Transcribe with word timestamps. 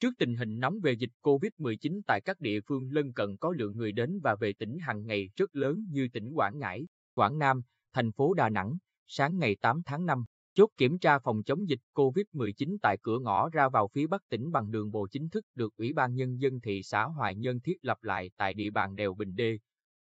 Trước 0.00 0.14
tình 0.18 0.36
hình 0.36 0.60
nóng 0.60 0.80
về 0.80 0.92
dịch 0.92 1.10
COVID-19 1.22 2.00
tại 2.06 2.20
các 2.20 2.40
địa 2.40 2.60
phương 2.60 2.90
lân 2.92 3.12
cận 3.12 3.36
có 3.36 3.52
lượng 3.56 3.76
người 3.76 3.92
đến 3.92 4.20
và 4.22 4.34
về 4.34 4.52
tỉnh 4.52 4.78
hàng 4.78 5.06
ngày 5.06 5.30
rất 5.36 5.56
lớn 5.56 5.86
như 5.90 6.08
tỉnh 6.12 6.32
Quảng 6.34 6.58
Ngãi, 6.58 6.86
Quảng 7.14 7.38
Nam, 7.38 7.62
thành 7.92 8.12
phố 8.12 8.34
Đà 8.34 8.48
Nẵng, 8.48 8.76
sáng 9.06 9.38
ngày 9.38 9.56
8 9.60 9.82
tháng 9.86 10.06
5, 10.06 10.24
chốt 10.54 10.70
kiểm 10.76 10.98
tra 10.98 11.18
phòng 11.18 11.42
chống 11.42 11.68
dịch 11.68 11.80
COVID-19 11.94 12.76
tại 12.82 12.98
cửa 13.02 13.18
ngõ 13.18 13.48
ra 13.50 13.68
vào 13.68 13.88
phía 13.88 14.06
Bắc 14.06 14.28
tỉnh 14.28 14.52
bằng 14.52 14.70
đường 14.70 14.90
bộ 14.90 15.06
chính 15.10 15.28
thức 15.28 15.44
được 15.54 15.76
Ủy 15.76 15.92
ban 15.92 16.14
Nhân 16.14 16.40
dân 16.40 16.60
thị 16.60 16.82
xã 16.82 17.04
Hoài 17.04 17.34
Nhân 17.34 17.60
thiết 17.60 17.76
lập 17.82 17.98
lại 18.02 18.30
tại 18.36 18.54
địa 18.54 18.70
bàn 18.70 18.96
đèo 18.96 19.14
Bình 19.14 19.34
Đê, 19.34 19.58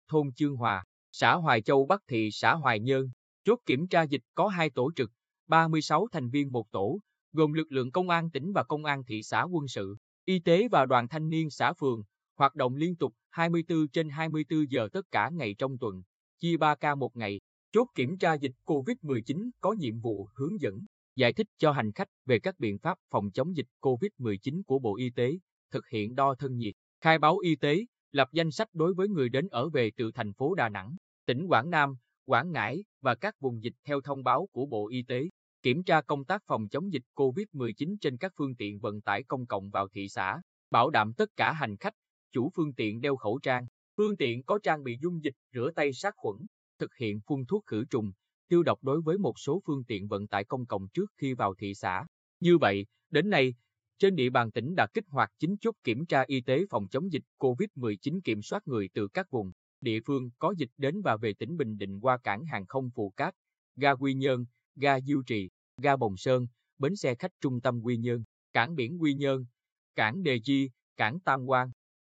thôn 0.08 0.32
Chương 0.36 0.56
Hòa, 0.56 0.86
xã 1.12 1.36
Hoài 1.36 1.62
Châu 1.62 1.86
Bắc 1.86 2.02
thị 2.08 2.30
xã 2.32 2.54
Hoài 2.54 2.80
Nhơn. 2.80 3.10
Chốt 3.44 3.60
kiểm 3.66 3.88
tra 3.88 4.04
dịch 4.04 4.24
có 4.34 4.48
hai 4.48 4.70
tổ 4.70 4.92
trực, 4.96 5.12
36 5.48 6.08
thành 6.12 6.30
viên 6.30 6.52
một 6.52 6.72
tổ, 6.72 7.00
gồm 7.36 7.54
lực 7.54 7.72
lượng 7.72 7.92
công 7.92 8.10
an 8.10 8.30
tỉnh 8.32 8.52
và 8.54 8.64
công 8.64 8.86
an 8.86 9.04
thị 9.04 9.24
xã 9.24 9.44
quân 9.44 9.68
sự, 9.68 9.96
y 10.26 10.40
tế 10.40 10.68
và 10.68 10.86
đoàn 10.86 11.08
thanh 11.08 11.30
niên 11.30 11.50
xã 11.50 11.74
phường, 11.74 12.04
hoạt 12.38 12.56
động 12.56 12.76
liên 12.76 12.96
tục 12.96 13.14
24 13.30 13.88
trên 13.88 14.10
24 14.10 14.72
giờ 14.72 14.88
tất 14.94 15.12
cả 15.12 15.30
ngày 15.34 15.56
trong 15.58 15.78
tuần, 15.78 16.02
chia 16.40 16.58
3 16.58 16.76
ca 16.76 16.96
một 16.96 17.16
ngày. 17.16 17.42
Chốt 17.72 17.88
kiểm 17.96 18.18
tra 18.18 18.34
dịch 18.34 18.52
COVID-19 18.66 19.50
có 19.62 19.74
nhiệm 19.74 20.00
vụ 20.00 20.30
hướng 20.36 20.62
dẫn, 20.62 20.80
giải 21.16 21.34
thích 21.34 21.48
cho 21.58 21.72
hành 21.72 21.92
khách 21.92 22.08
về 22.26 22.40
các 22.40 22.60
biện 22.60 22.80
pháp 22.80 22.98
phòng 23.10 23.32
chống 23.32 23.56
dịch 23.56 23.68
COVID-19 23.82 24.64
của 24.68 24.80
Bộ 24.80 24.98
Y 24.98 25.10
tế, 25.10 25.38
thực 25.72 25.88
hiện 25.88 26.16
đo 26.16 26.36
thân 26.36 26.58
nhiệt, 26.58 26.76
khai 27.02 27.20
báo 27.20 27.38
y 27.38 27.56
tế, 27.56 27.86
lập 28.12 28.30
danh 28.32 28.52
sách 28.52 28.68
đối 28.74 28.94
với 28.94 29.08
người 29.08 29.30
đến 29.30 29.48
ở 29.48 29.70
về 29.70 29.92
từ 29.98 30.12
thành 30.12 30.34
phố 30.34 30.56
Đà 30.56 30.70
Nẵng, 30.70 30.96
tỉnh 31.26 31.48
Quảng 31.48 31.70
Nam, 31.70 31.96
Quảng 32.26 32.52
Ngãi 32.52 32.84
và 33.02 33.16
các 33.16 33.40
vùng 33.40 33.64
dịch 33.64 33.74
theo 33.84 34.02
thông 34.02 34.24
báo 34.24 34.48
của 34.52 34.66
Bộ 34.66 34.90
Y 34.90 35.04
tế 35.04 35.30
kiểm 35.66 35.84
tra 35.84 36.02
công 36.02 36.26
tác 36.26 36.44
phòng 36.48 36.68
chống 36.70 36.94
dịch 36.94 37.04
COVID-19 37.16 37.96
trên 38.02 38.18
các 38.18 38.34
phương 38.38 38.56
tiện 38.56 38.80
vận 38.80 39.02
tải 39.02 39.24
công 39.24 39.46
cộng 39.46 39.70
vào 39.70 39.88
thị 39.88 40.08
xã, 40.10 40.42
bảo 40.72 40.90
đảm 40.90 41.14
tất 41.14 41.30
cả 41.36 41.54
hành 41.54 41.78
khách, 41.78 41.94
chủ 42.32 42.50
phương 42.56 42.74
tiện 42.74 43.02
đeo 43.02 43.16
khẩu 43.16 43.40
trang, 43.44 43.66
phương 43.98 44.18
tiện 44.18 44.44
có 44.44 44.60
trang 44.64 44.84
bị 44.84 44.98
dung 45.02 45.24
dịch 45.24 45.34
rửa 45.54 45.72
tay 45.76 45.94
sát 45.94 46.14
khuẩn, 46.18 46.38
thực 46.80 46.96
hiện 46.96 47.20
phun 47.28 47.46
thuốc 47.46 47.66
khử 47.66 47.86
trùng, 47.86 48.12
tiêu 48.48 48.64
độc 48.64 48.84
đối 48.84 49.02
với 49.02 49.18
một 49.18 49.40
số 49.40 49.62
phương 49.66 49.84
tiện 49.84 50.08
vận 50.08 50.28
tải 50.28 50.44
công 50.44 50.66
cộng 50.66 50.88
trước 50.94 51.12
khi 51.18 51.34
vào 51.34 51.56
thị 51.56 51.74
xã. 51.74 52.06
Như 52.40 52.58
vậy, 52.58 52.86
đến 53.10 53.30
nay, 53.30 53.54
trên 54.00 54.16
địa 54.16 54.30
bàn 54.30 54.52
tỉnh 54.52 54.76
đã 54.76 54.88
kích 54.94 55.06
hoạt 55.08 55.32
9 55.40 55.58
chốt 55.58 55.76
kiểm 55.84 56.06
tra 56.06 56.24
y 56.28 56.42
tế 56.42 56.66
phòng 56.70 56.88
chống 56.88 57.12
dịch 57.12 57.24
COVID-19 57.38 58.22
kiểm 58.24 58.42
soát 58.42 58.68
người 58.68 58.90
từ 58.94 59.08
các 59.08 59.32
vùng, 59.32 59.52
địa 59.82 60.00
phương 60.06 60.30
có 60.40 60.54
dịch 60.58 60.72
đến 60.78 61.02
và 61.02 61.18
về 61.18 61.34
tỉnh 61.34 61.58
Bình 61.58 61.78
Định 61.78 62.00
qua 62.00 62.18
cảng 62.18 62.46
hàng 62.46 62.66
không 62.66 62.90
Phù 62.96 63.10
Cát, 63.10 63.36
ga 63.76 63.92
Quy 63.92 64.14
Nhơn, 64.14 64.46
ga 64.76 65.00
Diêu 65.00 65.24
Trì, 65.28 65.50
ga 65.78 65.96
Bồng 65.96 66.18
Sơn, 66.18 66.48
bến 66.78 66.96
xe 66.96 67.16
khách 67.16 67.32
trung 67.42 67.62
tâm 67.62 67.82
Quy 67.84 67.98
Nhơn, 67.98 68.24
cảng 68.54 68.76
biển 68.76 69.02
Quy 69.02 69.14
Nhơn, 69.14 69.46
cảng 69.96 70.24
Đề 70.24 70.40
Chi, 70.44 70.70
cảng 70.98 71.20
Tam 71.20 71.46
Quan, 71.46 71.72